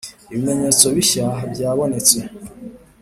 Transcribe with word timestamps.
Ibimenyetso 0.33 0.85
bishya 0.95 1.25
byabonetse. 1.51 2.17